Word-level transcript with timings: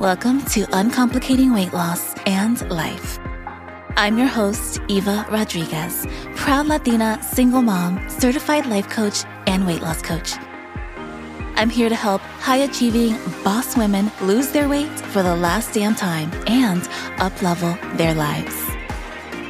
Welcome 0.00 0.40
to 0.46 0.64
Uncomplicating 0.72 1.52
Weight 1.52 1.74
Loss 1.74 2.14
and 2.24 2.58
Life. 2.70 3.18
I'm 3.98 4.16
your 4.16 4.28
host, 4.28 4.80
Eva 4.88 5.26
Rodriguez, 5.30 6.06
proud 6.36 6.68
Latina, 6.68 7.22
single 7.22 7.60
mom, 7.60 8.08
certified 8.08 8.64
life 8.64 8.88
coach, 8.88 9.24
and 9.46 9.66
weight 9.66 9.82
loss 9.82 10.00
coach. 10.00 10.36
I'm 11.56 11.68
here 11.68 11.90
to 11.90 11.94
help 11.94 12.22
high 12.22 12.64
achieving 12.64 13.18
boss 13.44 13.76
women 13.76 14.10
lose 14.22 14.48
their 14.52 14.70
weight 14.70 14.88
for 15.12 15.22
the 15.22 15.36
last 15.36 15.74
damn 15.74 15.94
time 15.94 16.30
and 16.46 16.88
up 17.18 17.42
level 17.42 17.76
their 17.98 18.14
lives. 18.14 18.56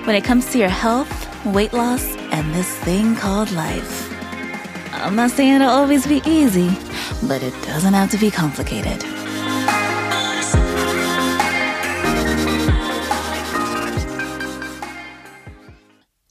When 0.05 0.17
it 0.17 0.25
comes 0.25 0.51
to 0.51 0.59
your 0.59 0.69
health, 0.69 1.47
weight 1.47 1.73
loss, 1.73 2.05
and 2.33 2.53
this 2.53 2.77
thing 2.79 3.15
called 3.15 3.53
life, 3.53 4.13
I'm 4.95 5.15
not 5.15 5.31
saying 5.31 5.55
it'll 5.55 5.69
always 5.69 6.09
be 6.09 6.23
easy, 6.27 6.71
but 7.29 7.41
it 7.41 7.55
doesn't 7.63 7.95
have 7.95 8.11
to 8.11 8.19
be 8.19 8.33
complicated. 8.33 9.20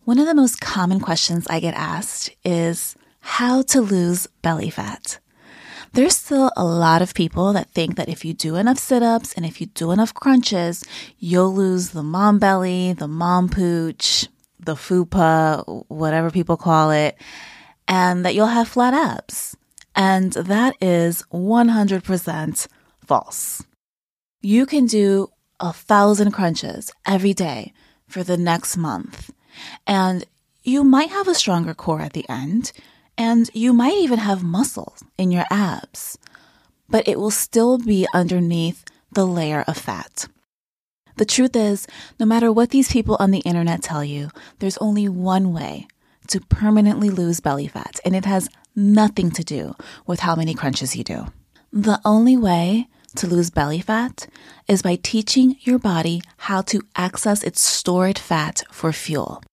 One 0.10 0.18
of 0.18 0.26
the 0.26 0.34
most 0.34 0.60
common 0.60 1.00
questions 1.00 1.46
I 1.52 1.60
get 1.60 1.76
asked 1.76 2.32
is 2.44 2.96
how 3.20 3.62
to 3.62 3.80
lose 3.80 4.26
belly 4.42 4.72
fat. 4.72 5.20
There's 5.94 6.16
still 6.16 6.52
a 6.58 6.66
lot 6.66 7.04
of 7.04 7.14
people 7.14 7.54
that 7.54 7.70
think 7.70 7.96
that 7.96 8.10
if 8.10 8.26
you 8.26 8.34
do 8.34 8.56
enough 8.56 8.80
sit 8.80 9.04
ups 9.04 9.36
and 9.36 9.46
if 9.46 9.62
you 9.62 9.68
do 9.68 9.92
enough 9.92 10.16
crunches, 10.16 10.84
you'll 11.20 11.54
lose 11.54 11.92
the 11.92 12.02
mom 12.02 12.40
belly, 12.40 12.94
the 12.94 13.08
mom 13.08 13.50
pooch, 13.50 14.28
the 14.60 14.74
fupa, 14.74 15.86
whatever 15.90 16.32
people 16.32 16.58
call 16.58 16.90
it, 16.90 17.16
and 17.88 18.26
that 18.26 18.34
you'll 18.34 18.48
have 18.48 18.68
flat 18.68 18.96
abs. 18.96 19.56
And 19.94 20.34
that 20.34 20.76
is 20.82 21.24
100% 21.32 22.68
false. 23.06 23.64
You 24.42 24.66
can 24.66 24.88
do 24.88 25.28
a 25.60 25.72
thousand 25.72 26.32
crunches 26.32 26.92
every 27.06 27.36
day 27.36 27.74
for 28.08 28.24
the 28.24 28.38
next 28.38 28.76
month 28.76 29.30
and 29.88 30.26
you 30.64 30.84
might 30.84 31.10
have 31.10 31.28
a 31.28 31.36
stronger 31.36 31.74
core 31.74 32.02
at 32.02 32.14
the 32.14 32.28
end, 32.30 32.72
and 33.18 33.50
you 33.54 33.74
might 33.74 33.96
even 33.96 34.20
have 34.20 34.44
muscles 34.44 35.04
in 35.18 35.32
your 35.32 35.46
abs, 35.52 36.18
but 36.90 37.08
it 37.08 37.20
will 37.20 37.32
still 37.32 37.78
be 37.78 38.08
underneath 38.14 38.86
the 39.12 39.26
layer 39.26 39.64
of 39.68 39.78
fat. 39.78 40.28
The 41.18 41.26
truth 41.26 41.56
is, 41.56 41.86
no 42.20 42.26
matter 42.26 42.52
what 42.52 42.70
these 42.70 42.92
people 42.92 43.18
on 43.20 43.32
the 43.32 43.40
internet 43.40 43.82
tell 43.82 44.04
you, 44.04 44.30
there's 44.60 44.78
only 44.78 45.10
one 45.10 45.52
way 45.52 45.88
to 46.28 46.40
permanently 46.40 47.10
lose 47.10 47.40
belly 47.40 47.68
fat, 47.68 48.00
and 48.06 48.16
it 48.16 48.26
has 48.26 48.48
nothing 48.76 49.32
to 49.32 49.44
do 49.44 49.76
with 50.06 50.22
how 50.22 50.36
many 50.36 50.54
crunches 50.54 50.96
you 50.96 51.04
do. 51.04 51.26
The 51.74 52.00
only 52.06 52.38
way 52.38 52.88
to 53.16 53.28
lose 53.28 53.50
belly 53.50 53.82
fat 53.82 54.28
is 54.68 54.82
by 54.82 54.96
teaching 54.96 55.58
your 55.62 55.80
body 55.80 56.22
how 56.38 56.62
to 56.62 56.82
access 56.96 57.44
its 57.44 57.60
stored 57.60 58.18
fat 58.18 58.64
for 58.72 58.94
fuel. 58.94 59.44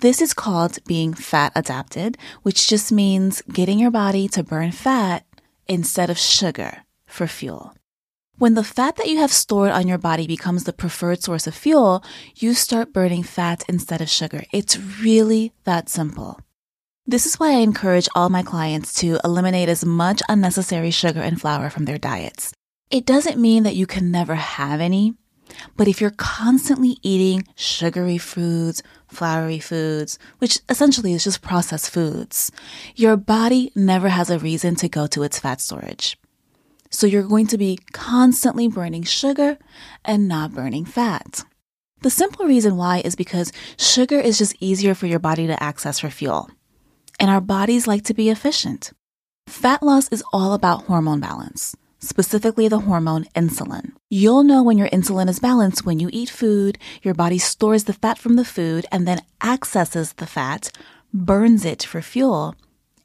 This 0.00 0.20
is 0.20 0.34
called 0.34 0.78
being 0.86 1.14
fat 1.14 1.52
adapted, 1.54 2.18
which 2.42 2.68
just 2.68 2.92
means 2.92 3.42
getting 3.42 3.78
your 3.78 3.90
body 3.90 4.28
to 4.28 4.42
burn 4.42 4.72
fat 4.72 5.24
instead 5.66 6.10
of 6.10 6.18
sugar 6.18 6.84
for 7.06 7.26
fuel. 7.26 7.74
When 8.36 8.54
the 8.54 8.64
fat 8.64 8.96
that 8.96 9.08
you 9.08 9.18
have 9.18 9.32
stored 9.32 9.70
on 9.70 9.86
your 9.86 9.98
body 9.98 10.26
becomes 10.26 10.64
the 10.64 10.72
preferred 10.72 11.22
source 11.22 11.46
of 11.46 11.54
fuel, 11.54 12.04
you 12.34 12.52
start 12.52 12.92
burning 12.92 13.22
fat 13.22 13.62
instead 13.68 14.00
of 14.00 14.08
sugar. 14.08 14.42
It's 14.52 14.76
really 14.76 15.52
that 15.62 15.88
simple. 15.88 16.40
This 17.06 17.26
is 17.26 17.38
why 17.38 17.50
I 17.50 17.58
encourage 17.58 18.08
all 18.14 18.30
my 18.30 18.42
clients 18.42 18.92
to 18.94 19.20
eliminate 19.22 19.68
as 19.68 19.84
much 19.84 20.22
unnecessary 20.28 20.90
sugar 20.90 21.20
and 21.20 21.40
flour 21.40 21.70
from 21.70 21.84
their 21.84 21.98
diets. 21.98 22.52
It 22.90 23.06
doesn't 23.06 23.40
mean 23.40 23.62
that 23.62 23.76
you 23.76 23.86
can 23.86 24.10
never 24.10 24.34
have 24.34 24.80
any, 24.80 25.14
but 25.76 25.88
if 25.88 26.00
you're 26.00 26.10
constantly 26.10 26.98
eating 27.02 27.46
sugary 27.56 28.18
foods, 28.18 28.82
floury 29.08 29.58
foods, 29.58 30.18
which 30.38 30.60
essentially 30.68 31.12
is 31.12 31.24
just 31.24 31.42
processed 31.42 31.90
foods, 31.90 32.50
your 32.94 33.16
body 33.16 33.72
never 33.74 34.08
has 34.08 34.30
a 34.30 34.38
reason 34.38 34.74
to 34.76 34.88
go 34.88 35.06
to 35.06 35.22
its 35.22 35.38
fat 35.38 35.60
storage. 35.60 36.18
So 36.90 37.06
you're 37.06 37.22
going 37.22 37.46
to 37.48 37.58
be 37.58 37.78
constantly 37.92 38.68
burning 38.68 39.02
sugar 39.02 39.58
and 40.04 40.28
not 40.28 40.54
burning 40.54 40.84
fat. 40.84 41.44
The 42.02 42.10
simple 42.10 42.46
reason 42.46 42.76
why 42.76 43.02
is 43.04 43.16
because 43.16 43.52
sugar 43.78 44.20
is 44.20 44.38
just 44.38 44.54
easier 44.60 44.94
for 44.94 45.06
your 45.06 45.18
body 45.18 45.46
to 45.46 45.62
access 45.62 46.00
for 46.00 46.10
fuel. 46.10 46.50
And 47.18 47.30
our 47.30 47.40
bodies 47.40 47.86
like 47.86 48.04
to 48.04 48.14
be 48.14 48.30
efficient. 48.30 48.92
Fat 49.46 49.82
loss 49.82 50.08
is 50.08 50.22
all 50.32 50.52
about 50.52 50.84
hormone 50.84 51.20
balance 51.20 51.74
specifically 52.04 52.68
the 52.68 52.80
hormone 52.80 53.24
insulin. 53.34 53.92
You'll 54.10 54.44
know 54.44 54.62
when 54.62 54.78
your 54.78 54.88
insulin 54.88 55.28
is 55.28 55.40
balanced 55.40 55.84
when 55.84 55.98
you 55.98 56.10
eat 56.12 56.30
food, 56.30 56.78
your 57.02 57.14
body 57.14 57.38
stores 57.38 57.84
the 57.84 57.92
fat 57.92 58.18
from 58.18 58.36
the 58.36 58.44
food 58.44 58.86
and 58.92 59.08
then 59.08 59.22
accesses 59.42 60.12
the 60.14 60.26
fat, 60.26 60.70
burns 61.12 61.64
it 61.64 61.82
for 61.82 62.02
fuel, 62.02 62.54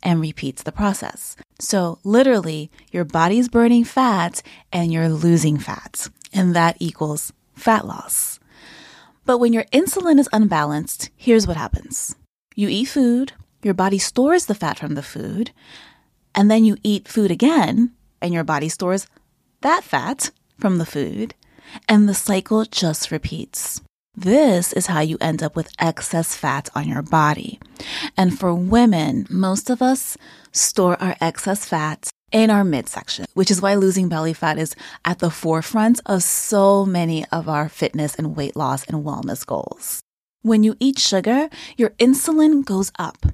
and 0.03 0.21
repeats 0.21 0.63
the 0.63 0.71
process. 0.71 1.35
So 1.59 1.99
literally, 2.03 2.71
your 2.91 3.05
body's 3.05 3.49
burning 3.49 3.83
fat 3.83 4.41
and 4.71 4.93
you're 4.93 5.09
losing 5.09 5.57
fat, 5.57 6.07
and 6.33 6.55
that 6.55 6.77
equals 6.79 7.33
fat 7.55 7.85
loss. 7.85 8.39
But 9.25 9.39
when 9.39 9.53
your 9.53 9.65
insulin 9.65 10.19
is 10.19 10.29
unbalanced, 10.33 11.09
here's 11.15 11.45
what 11.45 11.57
happens. 11.57 12.15
You 12.55 12.69
eat 12.69 12.85
food, 12.85 13.33
your 13.61 13.73
body 13.73 13.99
stores 13.99 14.45
the 14.45 14.55
fat 14.55 14.79
from 14.79 14.95
the 14.95 15.03
food, 15.03 15.51
and 16.33 16.49
then 16.49 16.63
you 16.63 16.77
eat 16.83 17.07
food 17.07 17.31
again, 17.31 17.91
and 18.21 18.33
your 18.33 18.43
body 18.43 18.69
stores 18.69 19.07
that 19.61 19.83
fat 19.83 20.31
from 20.57 20.77
the 20.77 20.85
food, 20.85 21.35
and 21.87 22.07
the 22.07 22.13
cycle 22.13 22.63
just 22.65 23.11
repeats. 23.11 23.81
This 24.15 24.73
is 24.73 24.87
how 24.87 25.01
you 25.01 25.17
end 25.21 25.43
up 25.43 25.55
with 25.55 25.73
excess 25.79 26.35
fat 26.35 26.69
on 26.75 26.87
your 26.87 27.01
body. 27.01 27.59
And 28.17 28.37
for 28.37 28.53
women, 28.53 29.27
most 29.29 29.69
of 29.69 29.81
us 29.81 30.17
store 30.51 31.01
our 31.01 31.15
excess 31.21 31.65
fat 31.65 32.09
in 32.31 32.49
our 32.49 32.63
midsection, 32.63 33.25
which 33.33 33.51
is 33.51 33.61
why 33.61 33.75
losing 33.75 34.09
belly 34.09 34.33
fat 34.33 34.57
is 34.57 34.75
at 35.05 35.19
the 35.19 35.29
forefront 35.31 35.99
of 36.05 36.23
so 36.23 36.85
many 36.85 37.25
of 37.31 37.47
our 37.49 37.69
fitness 37.69 38.15
and 38.15 38.35
weight 38.35 38.55
loss 38.55 38.83
and 38.85 39.05
wellness 39.05 39.45
goals. 39.45 40.01
When 40.41 40.63
you 40.63 40.75
eat 40.79 40.99
sugar, 40.99 41.49
your 41.77 41.89
insulin 41.91 42.63
goes 42.63 42.91
up 42.97 43.25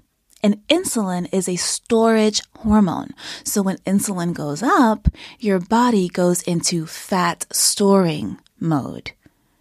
and 0.46 0.62
insulin 0.68 1.28
is 1.32 1.50
a 1.50 1.56
storage 1.56 2.40
hormone. 2.58 3.16
So 3.44 3.64
when 3.64 3.78
insulin 3.78 4.32
goes 4.32 4.62
up, 4.62 5.08
your 5.40 5.60
body 5.60 6.08
goes 6.08 6.44
into 6.44 6.86
fat 6.86 7.48
storing 7.52 8.38
mode 8.60 9.14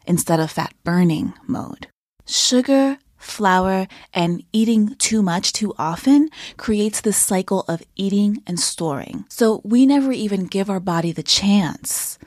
instead 0.07 0.41
of 0.41 0.51
fat 0.51 0.75
burning 0.85 1.33
mode. 1.47 1.87
Sugar, 2.27 2.99
flour, 3.17 3.89
and 4.13 4.45
eating 4.53 4.95
too 4.97 5.23
much 5.23 5.55
too 5.55 5.73
often 5.79 6.29
creates 6.59 7.01
this 7.01 7.17
cycle 7.17 7.65
of 7.67 7.83
eating 7.97 8.43
and 8.47 8.61
storing. 8.61 9.25
So 9.31 9.63
we 9.65 9.87
never 9.87 10.13
even 10.13 10.45
give 10.45 10.69
our 10.69 10.81
body 10.81 11.13
the 11.13 11.23
chance 11.23 12.19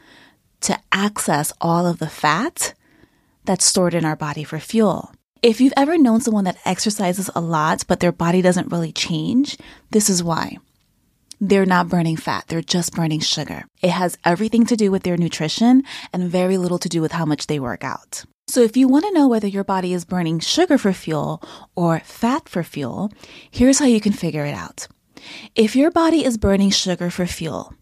to 0.61 0.79
access 0.91 1.53
all 1.61 1.85
of 1.85 1.99
the 1.99 2.09
fat 2.09 2.73
that's 3.45 3.65
stored 3.65 3.93
in 3.93 4.03
our 4.03 4.15
body 4.15 4.43
for 4.43 4.57
fuel. 4.57 5.11
If 5.43 5.61
you've 5.61 5.73
ever 5.77 5.97
known 5.97 6.21
someone 6.21 6.45
that 6.45 6.57
exercises 6.65 7.29
a 7.35 7.41
lot, 7.41 7.83
but 7.87 7.99
their 7.99 8.11
body 8.11 8.41
doesn't 8.41 8.71
really 8.71 8.91
change, 8.91 9.57
this 9.91 10.09
is 10.09 10.23
why. 10.23 10.57
They're 11.39 11.65
not 11.65 11.89
burning 11.89 12.17
fat, 12.17 12.45
they're 12.47 12.61
just 12.61 12.93
burning 12.95 13.19
sugar. 13.19 13.65
It 13.81 13.91
has 13.91 14.17
everything 14.25 14.65
to 14.65 14.75
do 14.75 14.89
with 14.89 15.03
their 15.03 15.17
nutrition 15.17 15.83
and 16.11 16.31
very 16.31 16.57
little 16.57 16.79
to 16.79 16.89
do 16.89 17.01
with 17.01 17.11
how 17.11 17.25
much 17.25 17.45
they 17.45 17.59
work 17.59 17.83
out. 17.83 18.25
So, 18.47 18.61
if 18.61 18.75
you 18.75 18.87
want 18.87 19.05
to 19.05 19.11
know 19.11 19.27
whether 19.27 19.47
your 19.47 19.63
body 19.63 19.93
is 19.93 20.05
burning 20.05 20.39
sugar 20.39 20.77
for 20.77 20.93
fuel 20.93 21.43
or 21.75 21.99
fat 21.99 22.49
for 22.49 22.63
fuel, 22.63 23.11
here's 23.51 23.77
how 23.77 23.85
you 23.85 24.01
can 24.01 24.13
figure 24.13 24.45
it 24.45 24.55
out. 24.55 24.87
If 25.53 25.75
your 25.75 25.91
body 25.91 26.23
is 26.25 26.37
burning 26.37 26.71
sugar 26.71 27.11
for 27.11 27.27
fuel, 27.27 27.73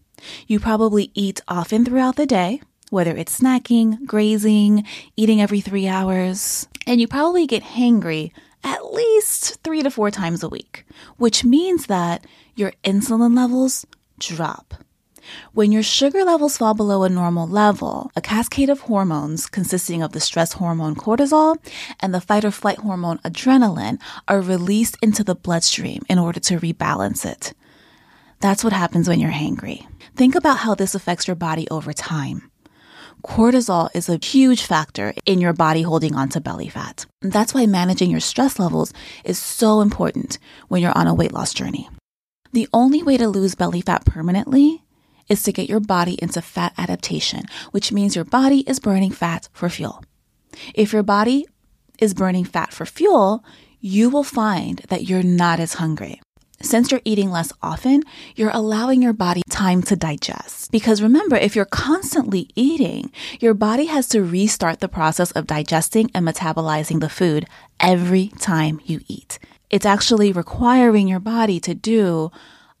you 0.46 0.60
probably 0.60 1.10
eat 1.14 1.40
often 1.48 1.84
throughout 1.84 2.16
the 2.16 2.26
day, 2.26 2.60
whether 2.90 3.16
it's 3.16 3.40
snacking, 3.40 4.04
grazing, 4.04 4.84
eating 5.16 5.40
every 5.40 5.60
three 5.60 5.86
hours, 5.86 6.66
and 6.86 7.00
you 7.00 7.08
probably 7.08 7.46
get 7.46 7.62
hangry 7.62 8.30
at 8.62 8.92
least 8.92 9.62
three 9.62 9.82
to 9.82 9.90
four 9.90 10.10
times 10.10 10.42
a 10.42 10.48
week, 10.48 10.84
which 11.16 11.44
means 11.44 11.86
that 11.86 12.26
your 12.54 12.72
insulin 12.84 13.36
levels 13.36 13.86
drop. 14.18 14.74
When 15.52 15.72
your 15.72 15.82
sugar 15.82 16.24
levels 16.24 16.56
fall 16.56 16.74
below 16.74 17.02
a 17.02 17.08
normal 17.08 17.48
level, 17.48 18.10
a 18.14 18.20
cascade 18.20 18.70
of 18.70 18.82
hormones 18.82 19.46
consisting 19.46 20.02
of 20.02 20.12
the 20.12 20.20
stress 20.20 20.52
hormone 20.54 20.94
cortisol 20.94 21.56
and 21.98 22.14
the 22.14 22.20
fight 22.20 22.44
or 22.44 22.50
flight 22.52 22.78
hormone 22.78 23.18
adrenaline 23.18 24.00
are 24.28 24.40
released 24.40 24.96
into 25.02 25.24
the 25.24 25.34
bloodstream 25.34 26.02
in 26.08 26.18
order 26.18 26.38
to 26.40 26.60
rebalance 26.60 27.26
it. 27.26 27.54
That's 28.40 28.62
what 28.62 28.72
happens 28.72 29.08
when 29.08 29.18
you're 29.18 29.30
hangry. 29.30 29.86
Think 30.14 30.34
about 30.34 30.58
how 30.58 30.74
this 30.74 30.94
affects 30.94 31.26
your 31.26 31.36
body 31.36 31.66
over 31.70 31.92
time 31.92 32.50
cortisol 33.26 33.90
is 33.94 34.08
a 34.08 34.24
huge 34.24 34.62
factor 34.62 35.12
in 35.26 35.40
your 35.40 35.52
body 35.52 35.82
holding 35.82 36.14
on 36.14 36.28
to 36.30 36.40
belly 36.40 36.68
fat. 36.68 37.04
That's 37.20 37.52
why 37.52 37.66
managing 37.66 38.10
your 38.10 38.20
stress 38.20 38.58
levels 38.58 38.92
is 39.24 39.38
so 39.38 39.80
important 39.80 40.38
when 40.68 40.80
you're 40.80 40.96
on 40.96 41.06
a 41.06 41.14
weight 41.14 41.32
loss 41.32 41.52
journey. 41.52 41.88
The 42.52 42.68
only 42.72 43.02
way 43.02 43.16
to 43.16 43.28
lose 43.28 43.54
belly 43.54 43.80
fat 43.80 44.06
permanently 44.06 44.84
is 45.28 45.42
to 45.42 45.52
get 45.52 45.68
your 45.68 45.80
body 45.80 46.16
into 46.22 46.40
fat 46.40 46.72
adaptation, 46.78 47.42
which 47.72 47.92
means 47.92 48.14
your 48.14 48.24
body 48.24 48.60
is 48.60 48.78
burning 48.78 49.10
fat 49.10 49.48
for 49.52 49.68
fuel. 49.68 50.04
If 50.74 50.92
your 50.92 51.02
body 51.02 51.46
is 51.98 52.14
burning 52.14 52.44
fat 52.44 52.72
for 52.72 52.86
fuel, 52.86 53.44
you 53.80 54.08
will 54.08 54.24
find 54.24 54.78
that 54.88 55.08
you're 55.08 55.22
not 55.22 55.60
as 55.60 55.74
hungry. 55.74 56.20
Since 56.60 56.90
you're 56.90 57.02
eating 57.04 57.30
less 57.30 57.52
often, 57.62 58.02
you're 58.34 58.50
allowing 58.52 59.02
your 59.02 59.12
body 59.12 59.42
time 59.50 59.82
to 59.82 59.96
digest. 59.96 60.70
Because 60.72 61.02
remember, 61.02 61.36
if 61.36 61.54
you're 61.54 61.64
constantly 61.64 62.48
eating, 62.54 63.12
your 63.40 63.54
body 63.54 63.86
has 63.86 64.08
to 64.08 64.22
restart 64.22 64.80
the 64.80 64.88
process 64.88 65.30
of 65.32 65.46
digesting 65.46 66.10
and 66.14 66.26
metabolizing 66.26 67.00
the 67.00 67.08
food 67.08 67.46
every 67.78 68.28
time 68.38 68.80
you 68.84 69.00
eat. 69.06 69.38
It's 69.70 69.86
actually 69.86 70.32
requiring 70.32 71.08
your 71.08 71.20
body 71.20 71.60
to 71.60 71.74
do 71.74 72.30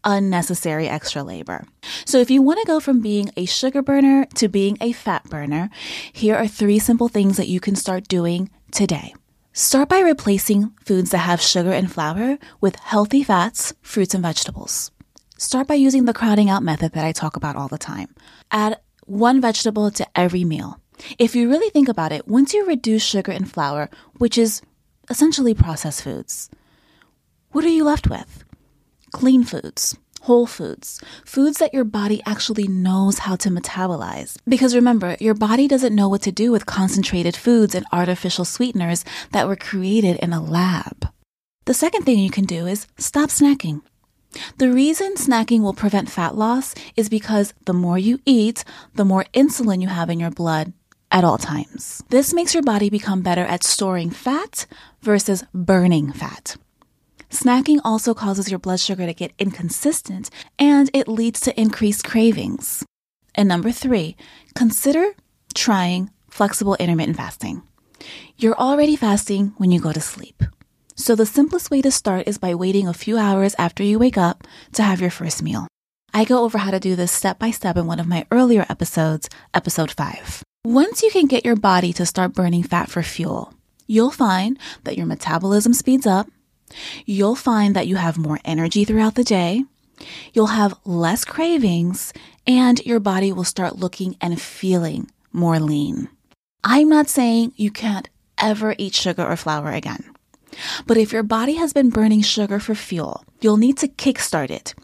unnecessary 0.04 0.88
extra 0.88 1.22
labor. 1.22 1.66
So 2.04 2.18
if 2.18 2.30
you 2.30 2.40
want 2.40 2.60
to 2.60 2.66
go 2.66 2.80
from 2.80 3.00
being 3.00 3.30
a 3.36 3.44
sugar 3.44 3.82
burner 3.82 4.26
to 4.36 4.48
being 4.48 4.78
a 4.80 4.92
fat 4.92 5.24
burner, 5.24 5.68
here 6.12 6.36
are 6.36 6.46
three 6.46 6.78
simple 6.78 7.08
things 7.08 7.36
that 7.36 7.48
you 7.48 7.60
can 7.60 7.74
start 7.74 8.08
doing 8.08 8.48
today. 8.70 9.14
Start 9.58 9.88
by 9.88 10.00
replacing 10.00 10.74
foods 10.84 11.08
that 11.12 11.24
have 11.24 11.40
sugar 11.40 11.72
and 11.72 11.90
flour 11.90 12.36
with 12.60 12.76
healthy 12.76 13.22
fats, 13.22 13.72
fruits, 13.80 14.12
and 14.12 14.22
vegetables. 14.22 14.90
Start 15.38 15.66
by 15.66 15.76
using 15.76 16.04
the 16.04 16.12
crowding 16.12 16.50
out 16.50 16.62
method 16.62 16.92
that 16.92 17.06
I 17.06 17.12
talk 17.12 17.36
about 17.36 17.56
all 17.56 17.66
the 17.66 17.78
time. 17.78 18.14
Add 18.50 18.78
one 19.06 19.40
vegetable 19.40 19.90
to 19.92 20.06
every 20.14 20.44
meal. 20.44 20.78
If 21.18 21.34
you 21.34 21.48
really 21.48 21.70
think 21.70 21.88
about 21.88 22.12
it, 22.12 22.28
once 22.28 22.52
you 22.52 22.66
reduce 22.66 23.02
sugar 23.02 23.32
and 23.32 23.50
flour, 23.50 23.88
which 24.18 24.36
is 24.36 24.60
essentially 25.08 25.54
processed 25.54 26.02
foods, 26.02 26.50
what 27.52 27.64
are 27.64 27.68
you 27.68 27.84
left 27.84 28.10
with? 28.10 28.44
Clean 29.12 29.42
foods, 29.42 29.96
whole 30.26 30.46
foods, 30.46 31.00
foods 31.24 31.58
that 31.58 31.72
your 31.72 31.84
body 31.84 32.20
actually 32.26 32.66
knows 32.66 33.20
how 33.20 33.36
to 33.36 33.48
metabolize. 33.48 34.36
Because 34.48 34.74
remember, 34.74 35.16
your 35.20 35.34
body 35.34 35.68
doesn't 35.68 35.94
know 35.94 36.08
what 36.08 36.22
to 36.22 36.32
do 36.32 36.50
with 36.50 36.66
concentrated 36.66 37.36
foods 37.36 37.74
and 37.76 37.86
artificial 37.92 38.44
sweeteners 38.44 39.04
that 39.30 39.46
were 39.46 39.56
created 39.56 40.16
in 40.16 40.32
a 40.32 40.42
lab. 40.42 41.08
The 41.66 41.74
second 41.74 42.02
thing 42.02 42.18
you 42.18 42.30
can 42.30 42.44
do 42.44 42.66
is 42.66 42.88
stop 42.98 43.30
snacking. 43.30 43.82
The 44.58 44.72
reason 44.72 45.14
snacking 45.14 45.62
will 45.62 45.72
prevent 45.74 46.10
fat 46.10 46.34
loss 46.34 46.74
is 46.96 47.08
because 47.08 47.54
the 47.64 47.72
more 47.72 47.98
you 47.98 48.18
eat, 48.26 48.64
the 48.94 49.04
more 49.04 49.26
insulin 49.32 49.80
you 49.80 49.88
have 49.88 50.10
in 50.10 50.20
your 50.20 50.30
blood 50.30 50.72
at 51.10 51.24
all 51.24 51.38
times. 51.38 52.02
This 52.10 52.34
makes 52.34 52.52
your 52.52 52.64
body 52.64 52.90
become 52.90 53.22
better 53.22 53.44
at 53.44 53.62
storing 53.62 54.10
fat 54.10 54.66
versus 55.02 55.44
burning 55.54 56.12
fat. 56.12 56.56
Snacking 57.36 57.80
also 57.84 58.14
causes 58.14 58.50
your 58.50 58.58
blood 58.58 58.80
sugar 58.80 59.04
to 59.04 59.12
get 59.12 59.34
inconsistent 59.38 60.30
and 60.58 60.88
it 60.94 61.06
leads 61.06 61.40
to 61.40 61.60
increased 61.60 62.02
cravings. 62.02 62.82
And 63.34 63.46
number 63.46 63.72
three, 63.72 64.16
consider 64.54 65.14
trying 65.54 66.08
flexible 66.30 66.76
intermittent 66.76 67.18
fasting. 67.18 67.62
You're 68.38 68.56
already 68.56 68.96
fasting 68.96 69.52
when 69.58 69.70
you 69.70 69.80
go 69.80 69.92
to 69.92 70.00
sleep. 70.00 70.44
So 70.94 71.14
the 71.14 71.26
simplest 71.26 71.70
way 71.70 71.82
to 71.82 71.90
start 71.90 72.26
is 72.26 72.38
by 72.38 72.54
waiting 72.54 72.88
a 72.88 72.94
few 72.94 73.18
hours 73.18 73.54
after 73.58 73.82
you 73.82 73.98
wake 73.98 74.16
up 74.16 74.46
to 74.72 74.82
have 74.82 75.02
your 75.02 75.10
first 75.10 75.42
meal. 75.42 75.68
I 76.14 76.24
go 76.24 76.42
over 76.42 76.56
how 76.56 76.70
to 76.70 76.80
do 76.80 76.96
this 76.96 77.12
step 77.12 77.38
by 77.38 77.50
step 77.50 77.76
in 77.76 77.86
one 77.86 78.00
of 78.00 78.06
my 78.06 78.26
earlier 78.30 78.64
episodes, 78.70 79.28
episode 79.52 79.90
5. 79.90 80.42
Once 80.64 81.02
you 81.02 81.10
can 81.10 81.26
get 81.26 81.44
your 81.44 81.56
body 81.56 81.92
to 81.92 82.06
start 82.06 82.32
burning 82.32 82.62
fat 82.62 82.88
for 82.88 83.02
fuel, 83.02 83.52
you'll 83.86 84.10
find 84.10 84.58
that 84.84 84.96
your 84.96 85.04
metabolism 85.04 85.74
speeds 85.74 86.06
up, 86.06 86.28
You'll 87.04 87.36
find 87.36 87.74
that 87.76 87.86
you 87.86 87.96
have 87.96 88.18
more 88.18 88.40
energy 88.44 88.84
throughout 88.84 89.14
the 89.14 89.24
day. 89.24 89.64
You'll 90.32 90.48
have 90.48 90.78
less 90.84 91.24
cravings 91.24 92.12
and 92.46 92.84
your 92.84 93.00
body 93.00 93.32
will 93.32 93.44
start 93.44 93.76
looking 93.76 94.16
and 94.20 94.40
feeling 94.40 95.10
more 95.32 95.58
lean. 95.58 96.08
I'm 96.62 96.88
not 96.88 97.08
saying 97.08 97.52
you 97.56 97.70
can't 97.70 98.08
ever 98.38 98.74
eat 98.78 98.94
sugar 98.94 99.26
or 99.26 99.36
flour 99.36 99.70
again. 99.70 100.04
But 100.86 100.96
if 100.96 101.12
your 101.12 101.22
body 101.22 101.54
has 101.54 101.72
been 101.72 101.90
burning 101.90 102.22
sugar 102.22 102.58
for 102.58 102.74
fuel, 102.74 103.24
you'll 103.40 103.56
need 103.56 103.78
to 103.78 103.88
kickstart 103.88 104.50
it 104.50 104.74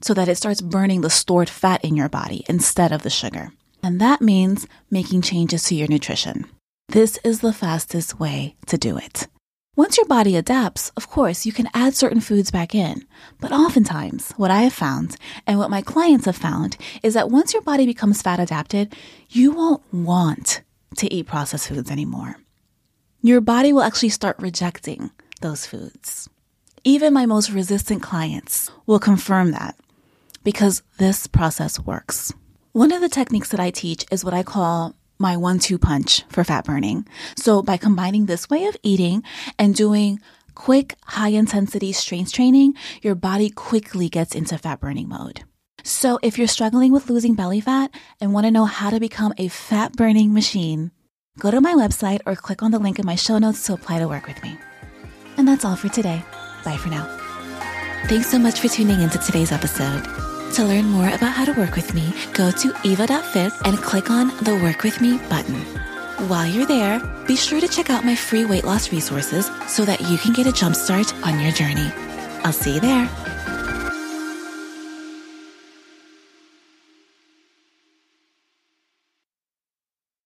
so 0.00 0.14
that 0.14 0.28
it 0.28 0.36
starts 0.36 0.60
burning 0.60 1.00
the 1.00 1.10
stored 1.10 1.48
fat 1.48 1.84
in 1.84 1.96
your 1.96 2.08
body 2.08 2.44
instead 2.48 2.92
of 2.92 3.02
the 3.02 3.10
sugar. 3.10 3.52
And 3.82 4.00
that 4.00 4.20
means 4.20 4.66
making 4.90 5.22
changes 5.22 5.64
to 5.64 5.74
your 5.74 5.88
nutrition. 5.88 6.46
This 6.88 7.18
is 7.24 7.40
the 7.40 7.52
fastest 7.52 8.18
way 8.18 8.56
to 8.66 8.76
do 8.76 8.96
it. 8.98 9.28
Once 9.74 9.96
your 9.96 10.04
body 10.04 10.36
adapts, 10.36 10.90
of 10.98 11.08
course, 11.08 11.46
you 11.46 11.52
can 11.52 11.66
add 11.72 11.94
certain 11.94 12.20
foods 12.20 12.50
back 12.50 12.74
in. 12.74 13.06
But 13.40 13.52
oftentimes, 13.52 14.32
what 14.32 14.50
I 14.50 14.62
have 14.64 14.74
found 14.74 15.16
and 15.46 15.58
what 15.58 15.70
my 15.70 15.80
clients 15.80 16.26
have 16.26 16.36
found 16.36 16.76
is 17.02 17.14
that 17.14 17.30
once 17.30 17.54
your 17.54 17.62
body 17.62 17.86
becomes 17.86 18.20
fat 18.20 18.38
adapted, 18.38 18.94
you 19.30 19.50
won't 19.50 19.82
want 19.90 20.60
to 20.96 21.10
eat 21.10 21.26
processed 21.26 21.68
foods 21.68 21.90
anymore. 21.90 22.36
Your 23.22 23.40
body 23.40 23.72
will 23.72 23.80
actually 23.80 24.10
start 24.10 24.36
rejecting 24.38 25.10
those 25.40 25.64
foods. 25.64 26.28
Even 26.84 27.14
my 27.14 27.24
most 27.24 27.50
resistant 27.50 28.02
clients 28.02 28.70
will 28.84 28.98
confirm 28.98 29.52
that 29.52 29.74
because 30.44 30.82
this 30.98 31.26
process 31.26 31.80
works. 31.80 32.34
One 32.72 32.92
of 32.92 33.00
the 33.00 33.08
techniques 33.08 33.48
that 33.48 33.60
I 33.60 33.70
teach 33.70 34.04
is 34.10 34.22
what 34.22 34.34
I 34.34 34.42
call 34.42 34.94
my 35.22 35.38
one 35.38 35.58
two 35.58 35.78
punch 35.78 36.24
for 36.28 36.44
fat 36.44 36.66
burning. 36.66 37.06
So 37.36 37.62
by 37.62 37.78
combining 37.78 38.26
this 38.26 38.50
way 38.50 38.66
of 38.66 38.76
eating 38.82 39.22
and 39.58 39.74
doing 39.74 40.20
quick, 40.54 40.96
high 41.06 41.30
intensity 41.30 41.92
strength 41.92 42.32
training, 42.32 42.74
your 43.00 43.14
body 43.14 43.48
quickly 43.48 44.10
gets 44.10 44.34
into 44.34 44.58
fat 44.58 44.80
burning 44.80 45.08
mode. 45.08 45.44
So 45.84 46.18
if 46.22 46.36
you're 46.36 46.46
struggling 46.46 46.92
with 46.92 47.08
losing 47.08 47.34
belly 47.34 47.60
fat 47.60 47.90
and 48.20 48.32
want 48.32 48.44
to 48.44 48.50
know 48.50 48.66
how 48.66 48.90
to 48.90 49.00
become 49.00 49.32
a 49.38 49.48
fat 49.48 49.94
burning 49.94 50.34
machine, 50.34 50.90
go 51.38 51.50
to 51.50 51.60
my 51.60 51.74
website 51.74 52.20
or 52.26 52.36
click 52.36 52.62
on 52.62 52.70
the 52.70 52.78
link 52.78 52.98
in 52.98 53.06
my 53.06 53.16
show 53.16 53.38
notes 53.38 53.64
to 53.66 53.72
apply 53.72 53.98
to 53.98 54.06
work 54.06 54.26
with 54.26 54.42
me. 54.42 54.58
And 55.36 55.48
that's 55.48 55.64
all 55.64 55.76
for 55.76 55.88
today. 55.88 56.22
Bye 56.64 56.76
for 56.76 56.90
now. 56.90 57.06
Thanks 58.06 58.30
so 58.30 58.38
much 58.38 58.60
for 58.60 58.68
tuning 58.68 59.00
into 59.00 59.18
today's 59.18 59.52
episode. 59.52 60.21
To 60.56 60.64
learn 60.66 60.84
more 60.84 61.08
about 61.08 61.32
how 61.32 61.46
to 61.46 61.52
work 61.54 61.76
with 61.76 61.94
me, 61.94 62.12
go 62.34 62.50
to 62.50 62.74
eva.fit 62.84 63.54
and 63.64 63.78
click 63.78 64.10
on 64.10 64.28
the 64.44 64.54
Work 64.62 64.82
With 64.82 65.00
Me 65.00 65.16
button. 65.30 65.54
While 66.28 66.46
you're 66.46 66.66
there, 66.66 67.00
be 67.26 67.36
sure 67.36 67.58
to 67.58 67.66
check 67.66 67.88
out 67.88 68.04
my 68.04 68.14
free 68.14 68.44
weight 68.44 68.64
loss 68.64 68.92
resources 68.92 69.50
so 69.66 69.86
that 69.86 70.02
you 70.02 70.18
can 70.18 70.34
get 70.34 70.46
a 70.46 70.50
jumpstart 70.50 71.10
on 71.24 71.40
your 71.40 71.52
journey. 71.52 71.90
I'll 72.44 72.52
see 72.52 72.74
you 72.74 72.80
there. 72.80 73.08